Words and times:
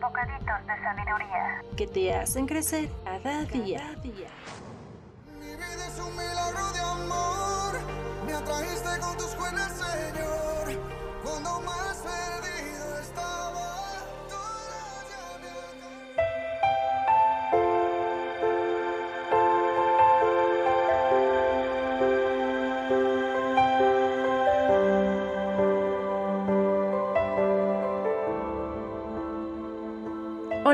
Bocaditos 0.00 0.66
de 0.66 0.82
sabiduría. 0.82 1.62
que 1.76 1.86
te 1.86 2.14
hacen 2.14 2.46
crecer 2.46 2.88
cada 3.04 3.44
día. 3.44 3.94
Mi 4.02 5.46
vida 5.46 5.86
es 5.88 5.98
un 5.98 6.12
milagro 6.16 6.72
de 6.72 6.80
amor. 6.80 7.80
Me 8.26 8.32
atrajiste 8.34 9.00
con 9.00 9.16
tus 9.16 9.36
buenas, 9.36 9.72
Señor. 9.72 10.80
Cuando 11.24 11.60
más 11.60 11.98
perdido 11.98 12.55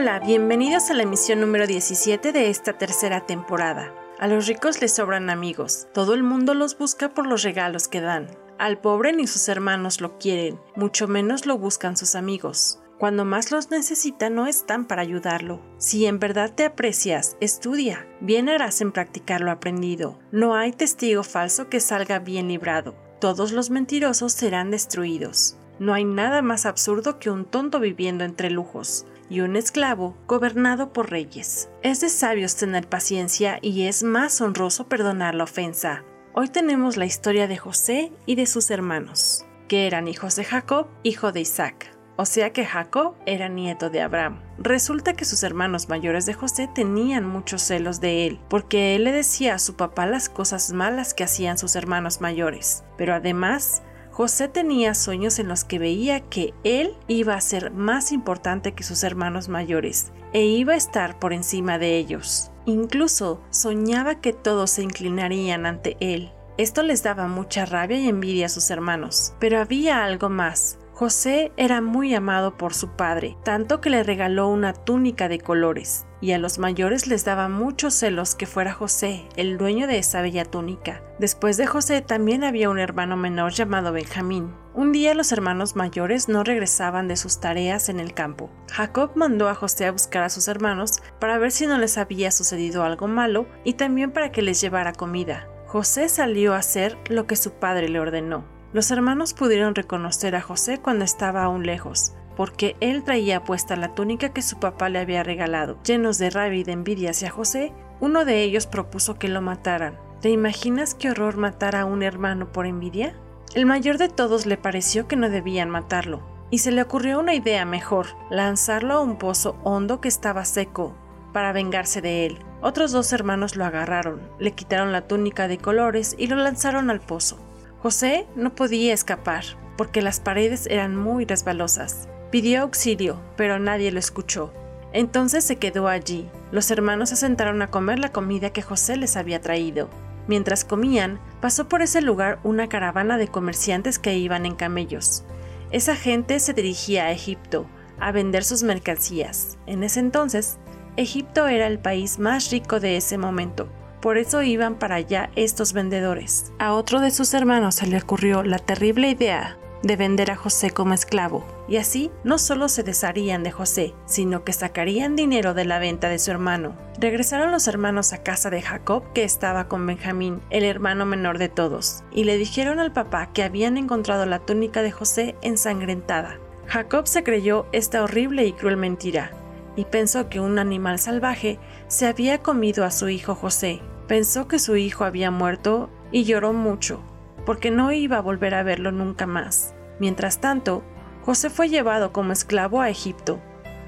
Hola, 0.02 0.18
bienvenidos 0.18 0.90
a 0.90 0.94
la 0.94 1.04
emisión 1.04 1.38
número 1.38 1.64
17 1.64 2.32
de 2.32 2.50
esta 2.50 2.72
tercera 2.72 3.24
temporada. 3.24 3.94
A 4.18 4.26
los 4.26 4.48
ricos 4.48 4.80
les 4.80 4.94
sobran 4.94 5.30
amigos, 5.30 5.86
todo 5.94 6.14
el 6.14 6.24
mundo 6.24 6.54
los 6.54 6.76
busca 6.76 7.14
por 7.14 7.24
los 7.24 7.44
regalos 7.44 7.86
que 7.86 8.00
dan. 8.00 8.26
Al 8.58 8.80
pobre 8.80 9.12
ni 9.12 9.28
sus 9.28 9.48
hermanos 9.48 10.00
lo 10.00 10.18
quieren, 10.18 10.58
mucho 10.74 11.06
menos 11.06 11.46
lo 11.46 11.56
buscan 11.56 11.96
sus 11.96 12.16
amigos. 12.16 12.80
Cuando 12.98 13.24
más 13.24 13.52
los 13.52 13.70
necesita 13.70 14.28
no 14.28 14.48
están 14.48 14.86
para 14.86 15.02
ayudarlo. 15.02 15.60
Si 15.78 16.04
en 16.04 16.18
verdad 16.18 16.52
te 16.52 16.64
aprecias, 16.64 17.36
estudia. 17.38 18.04
Bien 18.20 18.48
harás 18.48 18.80
en 18.80 18.90
practicar 18.90 19.40
lo 19.40 19.52
aprendido. 19.52 20.18
No 20.32 20.56
hay 20.56 20.72
testigo 20.72 21.22
falso 21.22 21.68
que 21.68 21.78
salga 21.78 22.18
bien 22.18 22.48
librado. 22.48 22.96
Todos 23.20 23.52
los 23.52 23.70
mentirosos 23.70 24.32
serán 24.32 24.72
destruidos. 24.72 25.58
No 25.78 25.94
hay 25.94 26.04
nada 26.04 26.42
más 26.42 26.66
absurdo 26.66 27.20
que 27.20 27.30
un 27.30 27.44
tonto 27.44 27.78
viviendo 27.78 28.24
entre 28.24 28.50
lujos 28.50 29.06
y 29.32 29.40
un 29.40 29.56
esclavo 29.56 30.14
gobernado 30.28 30.92
por 30.92 31.10
reyes. 31.10 31.70
Es 31.82 32.02
de 32.02 32.10
sabios 32.10 32.54
tener 32.56 32.86
paciencia 32.86 33.58
y 33.62 33.86
es 33.86 34.02
más 34.02 34.42
honroso 34.42 34.88
perdonar 34.88 35.34
la 35.34 35.44
ofensa. 35.44 36.04
Hoy 36.34 36.48
tenemos 36.48 36.98
la 36.98 37.06
historia 37.06 37.48
de 37.48 37.56
José 37.56 38.12
y 38.26 38.34
de 38.34 38.44
sus 38.44 38.70
hermanos, 38.70 39.46
que 39.68 39.86
eran 39.86 40.06
hijos 40.06 40.36
de 40.36 40.44
Jacob, 40.44 40.88
hijo 41.02 41.32
de 41.32 41.40
Isaac. 41.40 41.96
O 42.16 42.26
sea 42.26 42.52
que 42.52 42.66
Jacob 42.66 43.14
era 43.24 43.48
nieto 43.48 43.88
de 43.88 44.02
Abraham. 44.02 44.38
Resulta 44.58 45.14
que 45.14 45.24
sus 45.24 45.42
hermanos 45.42 45.88
mayores 45.88 46.26
de 46.26 46.34
José 46.34 46.68
tenían 46.72 47.24
muchos 47.24 47.62
celos 47.62 48.02
de 48.02 48.26
él, 48.26 48.38
porque 48.50 48.94
él 48.96 49.04
le 49.04 49.12
decía 49.12 49.54
a 49.54 49.58
su 49.58 49.76
papá 49.76 50.04
las 50.04 50.28
cosas 50.28 50.74
malas 50.74 51.14
que 51.14 51.24
hacían 51.24 51.56
sus 51.56 51.74
hermanos 51.74 52.20
mayores. 52.20 52.84
Pero 52.98 53.14
además, 53.14 53.82
José 54.12 54.48
tenía 54.48 54.94
sueños 54.94 55.38
en 55.38 55.48
los 55.48 55.64
que 55.64 55.78
veía 55.78 56.20
que 56.20 56.52
él 56.64 56.94
iba 57.08 57.34
a 57.34 57.40
ser 57.40 57.72
más 57.72 58.12
importante 58.12 58.72
que 58.72 58.82
sus 58.82 59.04
hermanos 59.04 59.48
mayores 59.48 60.12
e 60.34 60.44
iba 60.44 60.74
a 60.74 60.76
estar 60.76 61.18
por 61.18 61.32
encima 61.32 61.78
de 61.78 61.96
ellos. 61.96 62.50
Incluso 62.66 63.40
soñaba 63.48 64.20
que 64.20 64.34
todos 64.34 64.70
se 64.70 64.82
inclinarían 64.82 65.64
ante 65.64 65.96
él. 66.00 66.30
Esto 66.58 66.82
les 66.82 67.02
daba 67.02 67.26
mucha 67.26 67.64
rabia 67.64 67.98
y 67.98 68.08
envidia 68.08 68.46
a 68.46 68.50
sus 68.50 68.70
hermanos. 68.70 69.32
Pero 69.40 69.58
había 69.58 70.04
algo 70.04 70.28
más. 70.28 70.78
José 70.94 71.52
era 71.56 71.80
muy 71.80 72.14
amado 72.14 72.58
por 72.58 72.74
su 72.74 72.90
padre, 72.90 73.38
tanto 73.44 73.80
que 73.80 73.88
le 73.88 74.02
regaló 74.02 74.48
una 74.48 74.74
túnica 74.74 75.26
de 75.26 75.40
colores, 75.40 76.06
y 76.20 76.32
a 76.32 76.38
los 76.38 76.58
mayores 76.58 77.06
les 77.06 77.24
daba 77.24 77.48
muchos 77.48 77.94
celos 77.94 78.34
que 78.34 78.44
fuera 78.46 78.74
José, 78.74 79.26
el 79.36 79.56
dueño 79.56 79.86
de 79.86 79.98
esa 79.98 80.20
bella 80.20 80.44
túnica. 80.44 81.02
Después 81.18 81.56
de 81.56 81.66
José 81.66 82.02
también 82.02 82.44
había 82.44 82.68
un 82.68 82.78
hermano 82.78 83.16
menor 83.16 83.52
llamado 83.52 83.92
Benjamín. 83.92 84.54
Un 84.74 84.92
día 84.92 85.14
los 85.14 85.32
hermanos 85.32 85.76
mayores 85.76 86.28
no 86.28 86.44
regresaban 86.44 87.08
de 87.08 87.16
sus 87.16 87.40
tareas 87.40 87.88
en 87.88 87.98
el 87.98 88.12
campo. 88.12 88.50
Jacob 88.70 89.12
mandó 89.14 89.48
a 89.48 89.54
José 89.54 89.86
a 89.86 89.92
buscar 89.92 90.22
a 90.22 90.30
sus 90.30 90.46
hermanos 90.46 91.02
para 91.18 91.38
ver 91.38 91.52
si 91.52 91.66
no 91.66 91.78
les 91.78 91.96
había 91.96 92.30
sucedido 92.30 92.84
algo 92.84 93.08
malo 93.08 93.46
y 93.64 93.74
también 93.74 94.12
para 94.12 94.30
que 94.30 94.42
les 94.42 94.60
llevara 94.60 94.92
comida. 94.92 95.48
José 95.66 96.10
salió 96.10 96.52
a 96.52 96.58
hacer 96.58 96.98
lo 97.08 97.26
que 97.26 97.36
su 97.36 97.52
padre 97.52 97.88
le 97.88 97.98
ordenó. 97.98 98.44
Los 98.72 98.90
hermanos 98.90 99.34
pudieron 99.34 99.74
reconocer 99.74 100.34
a 100.34 100.40
José 100.40 100.78
cuando 100.78 101.04
estaba 101.04 101.44
aún 101.44 101.66
lejos, 101.66 102.14
porque 102.36 102.74
él 102.80 103.04
traía 103.04 103.44
puesta 103.44 103.76
la 103.76 103.94
túnica 103.94 104.30
que 104.30 104.40
su 104.40 104.58
papá 104.58 104.88
le 104.88 104.98
había 104.98 105.22
regalado. 105.22 105.76
Llenos 105.82 106.16
de 106.16 106.30
rabia 106.30 106.60
y 106.60 106.64
de 106.64 106.72
envidia 106.72 107.10
hacia 107.10 107.30
José, 107.30 107.74
uno 108.00 108.24
de 108.24 108.42
ellos 108.42 108.66
propuso 108.66 109.18
que 109.18 109.28
lo 109.28 109.42
mataran. 109.42 109.98
¿Te 110.22 110.30
imaginas 110.30 110.94
qué 110.94 111.10
horror 111.10 111.36
matar 111.36 111.76
a 111.76 111.84
un 111.84 112.02
hermano 112.02 112.50
por 112.50 112.64
envidia? 112.64 113.14
El 113.54 113.66
mayor 113.66 113.98
de 113.98 114.08
todos 114.08 114.46
le 114.46 114.56
pareció 114.56 115.06
que 115.06 115.16
no 115.16 115.28
debían 115.28 115.68
matarlo, 115.68 116.22
y 116.50 116.58
se 116.58 116.72
le 116.72 116.80
ocurrió 116.80 117.20
una 117.20 117.34
idea 117.34 117.66
mejor, 117.66 118.06
lanzarlo 118.30 118.94
a 118.94 119.00
un 119.00 119.18
pozo 119.18 119.58
hondo 119.64 120.00
que 120.00 120.08
estaba 120.08 120.46
seco, 120.46 120.94
para 121.34 121.52
vengarse 121.52 122.00
de 122.00 122.24
él. 122.24 122.38
Otros 122.62 122.92
dos 122.92 123.12
hermanos 123.12 123.54
lo 123.54 123.66
agarraron, 123.66 124.22
le 124.38 124.52
quitaron 124.52 124.92
la 124.92 125.06
túnica 125.06 125.46
de 125.46 125.58
colores 125.58 126.14
y 126.18 126.28
lo 126.28 126.36
lanzaron 126.36 126.88
al 126.88 127.00
pozo. 127.00 127.36
José 127.82 128.28
no 128.36 128.54
podía 128.54 128.94
escapar, 128.94 129.44
porque 129.76 130.02
las 130.02 130.20
paredes 130.20 130.68
eran 130.68 130.94
muy 130.94 131.24
resbalosas. 131.24 132.08
Pidió 132.30 132.62
auxilio, 132.62 133.20
pero 133.36 133.58
nadie 133.58 133.90
lo 133.90 133.98
escuchó. 133.98 134.52
Entonces 134.92 135.42
se 135.42 135.56
quedó 135.56 135.88
allí. 135.88 136.30
Los 136.52 136.70
hermanos 136.70 137.08
se 137.08 137.16
sentaron 137.16 137.60
a 137.60 137.72
comer 137.72 137.98
la 137.98 138.12
comida 138.12 138.50
que 138.50 138.62
José 138.62 138.96
les 138.96 139.16
había 139.16 139.40
traído. 139.40 139.90
Mientras 140.28 140.64
comían, 140.64 141.18
pasó 141.40 141.68
por 141.68 141.82
ese 141.82 142.02
lugar 142.02 142.38
una 142.44 142.68
caravana 142.68 143.18
de 143.18 143.26
comerciantes 143.26 143.98
que 143.98 144.16
iban 144.16 144.46
en 144.46 144.54
camellos. 144.54 145.24
Esa 145.72 145.96
gente 145.96 146.38
se 146.38 146.52
dirigía 146.52 147.06
a 147.06 147.10
Egipto 147.10 147.66
a 147.98 148.12
vender 148.12 148.44
sus 148.44 148.62
mercancías. 148.62 149.58
En 149.66 149.82
ese 149.82 149.98
entonces, 149.98 150.58
Egipto 150.96 151.48
era 151.48 151.66
el 151.66 151.80
país 151.80 152.20
más 152.20 152.52
rico 152.52 152.78
de 152.78 152.96
ese 152.96 153.18
momento. 153.18 153.68
Por 154.02 154.18
eso 154.18 154.42
iban 154.42 154.74
para 154.74 154.96
allá 154.96 155.30
estos 155.36 155.72
vendedores. 155.72 156.52
A 156.58 156.74
otro 156.74 157.00
de 157.00 157.12
sus 157.12 157.32
hermanos 157.34 157.76
se 157.76 157.86
le 157.86 157.98
ocurrió 157.98 158.42
la 158.42 158.58
terrible 158.58 159.08
idea 159.08 159.56
de 159.84 159.96
vender 159.96 160.32
a 160.32 160.36
José 160.36 160.70
como 160.70 160.92
esclavo, 160.92 161.44
y 161.68 161.76
así 161.76 162.10
no 162.24 162.38
solo 162.38 162.68
se 162.68 162.82
desharían 162.82 163.44
de 163.44 163.52
José, 163.52 163.94
sino 164.06 164.44
que 164.44 164.52
sacarían 164.52 165.14
dinero 165.14 165.54
de 165.54 165.64
la 165.64 165.78
venta 165.78 166.08
de 166.08 166.18
su 166.18 166.32
hermano. 166.32 166.76
Regresaron 166.98 167.52
los 167.52 167.68
hermanos 167.68 168.12
a 168.12 168.22
casa 168.24 168.50
de 168.50 168.60
Jacob, 168.60 169.04
que 169.12 169.22
estaba 169.22 169.68
con 169.68 169.86
Benjamín, 169.86 170.40
el 170.50 170.64
hermano 170.64 171.06
menor 171.06 171.38
de 171.38 171.48
todos, 171.48 172.02
y 172.12 172.24
le 172.24 172.38
dijeron 172.38 172.80
al 172.80 172.92
papá 172.92 173.32
que 173.32 173.44
habían 173.44 173.76
encontrado 173.76 174.26
la 174.26 174.40
túnica 174.40 174.82
de 174.82 174.90
José 174.90 175.36
ensangrentada. 175.42 176.38
Jacob 176.66 177.06
se 177.06 177.22
creyó 177.22 177.66
esta 177.70 178.02
horrible 178.02 178.46
y 178.46 178.52
cruel 178.52 178.76
mentira, 178.76 179.30
y 179.76 179.84
pensó 179.84 180.28
que 180.28 180.40
un 180.40 180.58
animal 180.58 180.98
salvaje 180.98 181.58
se 181.88 182.06
había 182.06 182.38
comido 182.38 182.84
a 182.84 182.90
su 182.90 183.08
hijo 183.08 183.34
José. 183.34 183.80
Pensó 184.08 184.48
que 184.48 184.58
su 184.58 184.76
hijo 184.76 185.04
había 185.04 185.30
muerto 185.30 185.90
y 186.10 186.24
lloró 186.24 186.52
mucho, 186.52 187.00
porque 187.46 187.70
no 187.70 187.92
iba 187.92 188.18
a 188.18 188.22
volver 188.22 188.54
a 188.54 188.62
verlo 188.62 188.92
nunca 188.92 189.26
más. 189.26 189.74
Mientras 189.98 190.40
tanto, 190.40 190.82
José 191.24 191.50
fue 191.50 191.68
llevado 191.68 192.12
como 192.12 192.32
esclavo 192.32 192.80
a 192.80 192.90
Egipto, 192.90 193.40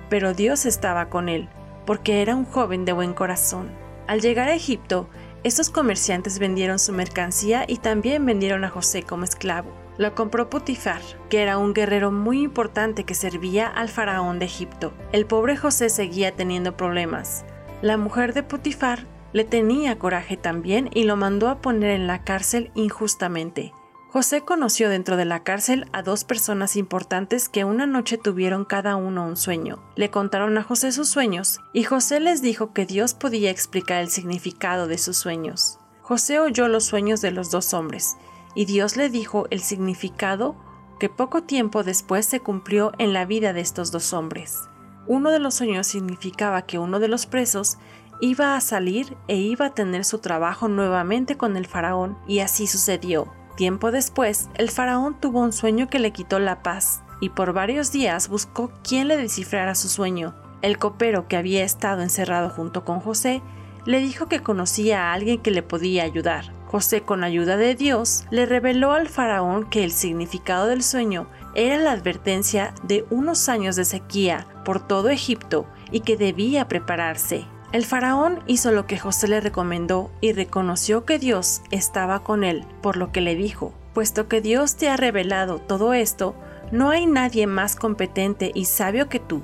pero 0.09 0.35
Dios 0.35 0.67
estaba 0.67 1.09
con 1.11 1.29
él, 1.29 1.49
porque 1.87 2.23
era 2.23 2.37
un 2.37 2.45
joven 2.45 2.85
de 2.85 2.93
buen 2.93 3.13
corazón. 3.15 3.71
Al 4.07 4.21
llegar 4.21 4.49
a 4.49 4.55
Egipto, 4.55 5.09
estos 5.43 5.71
comerciantes 5.71 6.39
vendieron 6.39 6.79
su 6.79 6.93
mercancía 6.93 7.65
y 7.67 7.79
también 7.79 8.25
vendieron 8.25 8.65
a 8.65 8.71
José 8.71 9.03
como 9.03 9.25
esclavo. 9.25 9.71
Lo 9.99 10.15
compró 10.15 10.51
Putifar, 10.51 11.03
que 11.29 11.43
era 11.43 11.59
un 11.59 11.75
guerrero 11.75 12.11
muy 12.11 12.43
importante 12.43 13.05
que 13.05 13.15
servía 13.15 13.67
al 13.67 13.89
faraón 13.89 14.39
de 14.39 14.47
Egipto. 14.47 14.93
El 15.13 15.27
pobre 15.27 15.57
José 15.57 15.89
seguía 15.89 16.35
teniendo 16.35 16.77
problemas. 16.77 17.45
La 17.83 17.97
mujer 17.97 18.33
de 18.33 18.43
Putifar 18.43 19.07
le 19.35 19.45
tenía 19.45 19.99
coraje 19.99 20.39
también 20.39 20.89
y 20.95 21.03
lo 21.03 21.17
mandó 21.17 21.49
a 21.49 21.61
poner 21.61 21.91
en 21.91 22.07
la 22.07 22.23
cárcel 22.23 22.71
injustamente. 22.75 23.75
José 24.09 24.43
conoció 24.43 24.89
dentro 24.89 25.17
de 25.17 25.25
la 25.25 25.43
cárcel 25.43 25.87
a 25.93 26.03
dos 26.03 26.23
personas 26.23 26.77
importantes 26.77 27.49
que 27.49 27.65
una 27.65 27.85
noche 27.85 28.17
tuvieron 28.17 28.65
cada 28.65 28.95
uno 28.95 29.27
un 29.27 29.37
sueño. 29.37 29.83
Le 29.97 30.09
contaron 30.09 30.57
a 30.57 30.63
José 30.63 30.93
sus 30.93 31.09
sueños 31.09 31.59
y 31.73 31.83
José 31.83 32.21
les 32.21 32.43
dijo 32.43 32.73
que 32.73 32.87
Dios 32.87 33.13
podía 33.15 33.51
explicar 33.51 34.01
el 34.01 34.09
significado 34.09 34.87
de 34.87 34.99
sus 34.99 35.17
sueños. 35.17 35.81
José 36.01 36.39
oyó 36.39 36.69
los 36.69 36.85
sueños 36.85 37.21
de 37.21 37.33
los 37.33 37.51
dos 37.51 37.75
hombres 37.75 38.17
y 38.55 38.67
Dios 38.67 38.97
le 38.97 39.11
dijo 39.11 39.49
el 39.51 39.59
significado 39.59 40.55
que 41.01 41.09
poco 41.09 41.43
tiempo 41.43 41.83
después 41.83 42.25
se 42.25 42.39
cumplió 42.39 42.93
en 42.99 43.13
la 43.13 43.25
vida 43.25 43.53
de 43.53 43.63
estos 43.63 43.91
dos 43.91 44.13
hombres. 44.13 44.61
Uno 45.07 45.31
de 45.31 45.39
los 45.39 45.55
sueños 45.55 45.87
significaba 45.87 46.63
que 46.63 46.79
uno 46.79 46.99
de 46.99 47.09
los 47.09 47.27
presos 47.27 47.79
iba 48.25 48.57
a 48.57 48.61
salir 48.63 49.17
e 49.29 49.37
iba 49.37 49.67
a 49.67 49.75
tener 49.75 50.05
su 50.05 50.19
trabajo 50.19 50.67
nuevamente 50.67 51.37
con 51.37 51.59
el 51.59 51.67
faraón 51.67 52.17
y 52.27 52.41
así 52.41 52.67
sucedió. 52.67 53.33
Tiempo 53.55 53.91
después, 53.91 54.49
el 54.55 54.71
faraón 54.71 55.21
tuvo 55.21 55.41
un 55.41 55.53
sueño 55.53 55.89
que 55.89 55.99
le 55.99 56.11
quitó 56.11 56.39
la 56.39 56.63
paz 56.63 57.03
y 57.21 57.29
por 57.29 57.53
varios 57.53 57.93
días 57.93 58.29
buscó 58.29 58.73
quién 58.83 59.09
le 59.09 59.19
descifrara 59.19 59.75
su 59.75 59.89
sueño. 59.89 60.35
El 60.63 60.79
copero 60.79 61.29
que 61.29 61.37
había 61.37 61.65
estado 61.65 62.01
encerrado 62.01 62.49
junto 62.49 62.85
con 62.85 63.01
José 63.01 63.43
le 63.85 64.01
dijo 64.01 64.27
que 64.27 64.43
conocía 64.43 65.03
a 65.03 65.13
alguien 65.13 65.43
que 65.43 65.51
le 65.51 65.63
podía 65.63 66.05
ayudar. 66.05 66.55
José, 66.67 67.03
con 67.03 67.23
ayuda 67.23 67.59
de 67.59 67.75
Dios, 67.75 68.25
le 68.31 68.47
reveló 68.47 68.93
al 68.93 69.09
faraón 69.09 69.69
que 69.69 69.85
el 69.85 69.93
significado 69.93 70.67
del 70.67 70.83
sueño 70.83 71.29
era 71.55 71.77
la 71.77 71.93
advertencia 71.93 72.75
de 72.83 73.05
unos 73.11 73.51
años 73.51 73.77
de 73.77 73.85
sequía 73.85 74.47
por 74.65 74.85
todo 74.85 75.11
Egipto 75.11 75.67
y 75.93 76.01
que 76.01 76.17
debía 76.17 76.67
prepararse. 76.67 77.47
El 77.75 77.85
faraón 77.85 78.39
hizo 78.47 78.71
lo 78.71 78.87
que 78.87 79.01
José 79.01 79.27
le 79.27 79.41
recomendó 79.41 80.13
y 80.21 80.33
reconoció 80.33 81.05
que 81.05 81.19
Dios 81.19 81.61
estaba 81.73 82.23
con 82.23 82.45
él, 82.45 82.65
por 82.81 82.97
lo 82.97 83.11
que 83.11 83.21
le 83.21 83.35
dijo, 83.35 83.75
puesto 83.95 84.29
que 84.29 84.41
Dios 84.41 84.77
te 84.77 84.89
ha 84.89 84.97
revelado 84.97 85.59
todo 85.59 85.93
esto, 85.93 86.37
no 86.71 86.91
hay 86.91 87.07
nadie 87.07 87.49
más 87.49 87.75
competente 87.75 88.53
y 88.55 88.67
sabio 88.67 89.09
que 89.09 89.19
tú. 89.19 89.43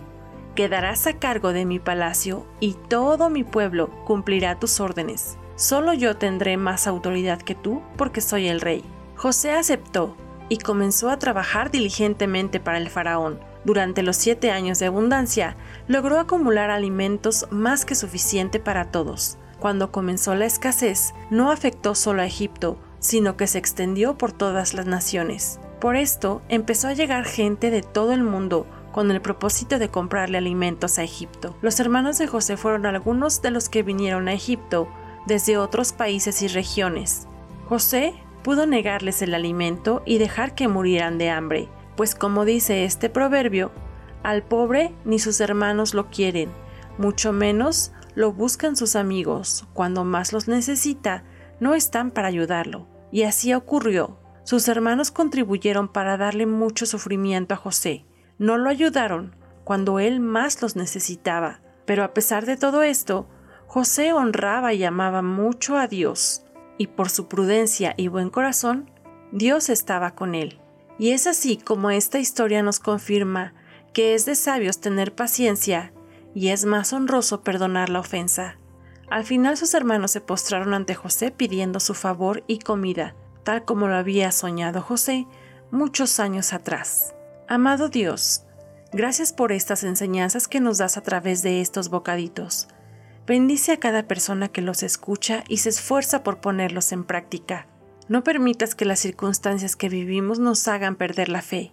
Quedarás 0.55 1.09
a 1.09 1.15
cargo 1.15 1.53
de 1.53 1.65
mi 1.65 1.81
palacio 1.81 2.47
y 2.61 2.75
todo 2.75 3.31
mi 3.31 3.43
pueblo 3.43 3.91
cumplirá 4.05 4.61
tus 4.61 4.79
órdenes. 4.79 5.37
Solo 5.57 5.93
yo 5.93 6.17
tendré 6.17 6.57
más 6.57 6.87
autoridad 6.87 7.43
que 7.43 7.57
tú 7.57 7.83
porque 7.97 8.21
soy 8.21 8.47
el 8.47 8.61
rey. 8.61 8.85
José 9.17 9.51
aceptó 9.51 10.17
y 10.49 10.59
comenzó 10.59 11.11
a 11.11 11.19
trabajar 11.19 11.73
diligentemente 11.73 12.61
para 12.61 12.79
el 12.79 12.91
faraón 12.91 13.50
durante 13.65 14.03
los 14.03 14.17
siete 14.17 14.51
años 14.51 14.79
de 14.79 14.87
abundancia, 14.87 15.57
logró 15.89 16.19
acumular 16.19 16.71
alimentos 16.71 17.47
más 17.51 17.85
que 17.85 17.95
suficiente 17.95 18.61
para 18.61 18.91
todos. 18.91 19.39
Cuando 19.59 19.93
comenzó 19.93 20.35
la 20.35 20.47
escasez, 20.47 21.13
no 21.31 21.51
afectó 21.51 21.95
solo 21.95 22.23
a 22.23 22.27
Egipto, 22.27 22.79
sino 22.99 23.37
que 23.37 23.47
se 23.47 23.59
extendió 23.59 24.17
por 24.17 24.33
todas 24.33 24.75
las 24.75 24.87
naciones. 24.87 25.61
Por 25.81 25.97
esto, 25.97 26.43
empezó 26.49 26.89
a 26.89 26.95
llegar 26.95 27.25
gente 27.25 27.71
de 27.71 27.83
todo 27.83 28.13
el 28.13 28.23
mundo 28.23 28.67
con 28.93 29.11
el 29.11 29.21
propósito 29.21 29.79
de 29.79 29.89
comprarle 29.89 30.39
alimentos 30.39 30.99
a 30.99 31.03
Egipto. 31.03 31.57
Los 31.63 31.79
hermanos 31.81 32.19
de 32.19 32.27
José 32.27 32.57
fueron 32.57 32.87
algunos 32.87 33.41
de 33.43 33.51
los 33.51 33.69
que 33.69 33.83
vinieron 33.83 34.29
a 34.29 34.33
Egipto 34.33 34.89
desde 35.27 35.59
otros 35.59 35.93
países 35.93 36.43
y 36.43 36.49
regiones. 36.49 37.27
José 37.69 38.15
pudo 38.43 38.67
negarles 38.67 39.23
el 39.23 39.35
alimento 39.35 40.03
y 40.07 40.19
dejar 40.19 40.55
que 40.55 40.69
murieran 40.69 41.19
de 41.19 41.31
hambre, 41.31 41.69
pues 42.01 42.15
como 42.15 42.47
dice 42.47 42.87
este 42.87 43.11
proverbio, 43.11 43.73
al 44.23 44.43
pobre 44.43 44.95
ni 45.05 45.19
sus 45.19 45.39
hermanos 45.39 45.93
lo 45.93 46.09
quieren, 46.09 46.49
mucho 46.97 47.35
menos 47.35 47.93
lo 48.15 48.33
buscan 48.33 48.75
sus 48.75 48.97
amigos, 48.97 49.67
cuando 49.75 50.03
más 50.03 50.33
los 50.33 50.49
necesita, 50.49 51.25
no 51.61 51.75
están 51.75 52.11
para 52.11 52.29
ayudarlo. 52.29 52.89
Y 53.13 53.25
así 53.25 53.53
ocurrió. 53.53 54.19
Sus 54.45 54.67
hermanos 54.69 55.11
contribuyeron 55.11 55.89
para 55.89 56.17
darle 56.17 56.47
mucho 56.47 56.87
sufrimiento 56.87 57.53
a 57.53 57.59
José. 57.59 58.07
No 58.39 58.57
lo 58.57 58.71
ayudaron 58.71 59.37
cuando 59.65 59.99
él 59.99 60.21
más 60.21 60.63
los 60.63 60.77
necesitaba. 60.77 61.61
Pero 61.85 62.03
a 62.03 62.15
pesar 62.15 62.47
de 62.47 62.57
todo 62.57 62.83
esto, 62.83 63.29
José 63.67 64.15
honraba 64.15 64.73
y 64.73 64.85
amaba 64.85 65.21
mucho 65.21 65.77
a 65.77 65.87
Dios, 65.87 66.47
y 66.79 66.87
por 66.87 67.11
su 67.11 67.29
prudencia 67.29 67.93
y 67.99 68.09
buen 68.09 68.31
corazón, 68.31 68.91
Dios 69.33 69.69
estaba 69.69 70.15
con 70.15 70.35
él. 70.35 70.63
Y 71.01 71.13
es 71.13 71.27
así 71.27 71.57
como 71.57 71.91
esta 71.91 72.19
historia 72.19 72.63
nos 72.63 72.79
confirma 72.79 73.55
que 73.95 74.15
es 74.15 74.27
de 74.27 74.35
sabios 74.35 74.83
tener 74.83 75.15
paciencia 75.15 75.95
y 76.35 76.49
es 76.49 76.67
más 76.67 76.93
honroso 76.93 77.41
perdonar 77.41 77.89
la 77.89 78.01
ofensa. 78.01 78.59
Al 79.09 79.25
final 79.25 79.57
sus 79.57 79.73
hermanos 79.73 80.11
se 80.11 80.21
postraron 80.21 80.75
ante 80.75 80.95
José 80.95 81.31
pidiendo 81.31 81.81
su 81.81 81.95
favor 81.95 82.45
y 82.47 82.59
comida, 82.59 83.17
tal 83.45 83.65
como 83.65 83.89
lo 83.89 83.95
había 83.95 84.31
soñado 84.31 84.83
José 84.83 85.27
muchos 85.71 86.21
años 86.21 86.53
atrás. 86.53 87.15
Amado 87.49 87.89
Dios, 87.89 88.43
gracias 88.93 89.33
por 89.33 89.53
estas 89.53 89.85
enseñanzas 89.85 90.49
que 90.49 90.61
nos 90.61 90.77
das 90.77 90.99
a 90.99 91.03
través 91.03 91.43
de 91.43 91.63
estos 91.63 91.89
bocaditos. 91.89 92.69
Bendice 93.27 93.73
a 93.73 93.81
cada 93.81 94.07
persona 94.07 94.49
que 94.49 94.61
los 94.61 94.83
escucha 94.83 95.45
y 95.49 95.57
se 95.57 95.71
esfuerza 95.71 96.23
por 96.23 96.43
ponerlos 96.43 96.93
en 96.93 97.05
práctica. 97.05 97.67
No 98.11 98.25
permitas 98.25 98.75
que 98.75 98.85
las 98.85 98.99
circunstancias 98.99 99.77
que 99.77 99.89
vivimos 99.89 100.41
nos 100.41 100.67
hagan 100.67 100.97
perder 100.97 101.29
la 101.29 101.43
fe. 101.43 101.71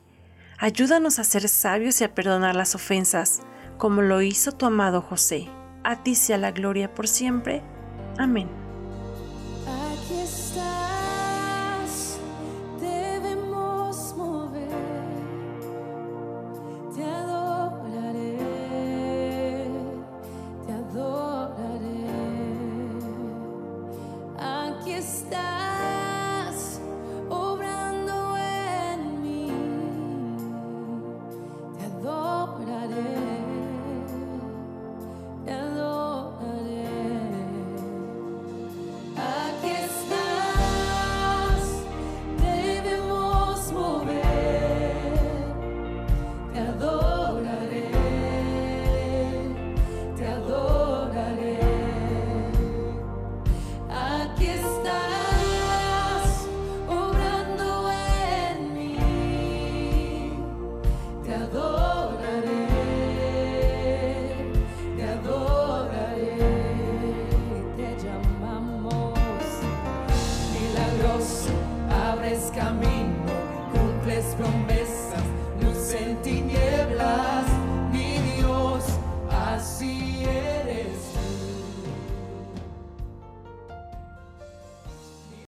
Ayúdanos 0.59 1.17
a 1.17 1.23
ser 1.23 1.49
sabios 1.49 1.99
y 1.99 2.03
a 2.03 2.13
perdonar 2.13 2.55
las 2.55 2.75
ofensas, 2.75 3.39
como 3.79 4.03
lo 4.03 4.21
hizo 4.21 4.51
tu 4.51 4.67
amado 4.67 5.01
José. 5.01 5.47
A 5.83 6.03
ti 6.03 6.13
sea 6.13 6.37
la 6.37 6.51
gloria 6.51 6.93
por 6.93 7.07
siempre. 7.07 7.63
Amén. 8.19 8.66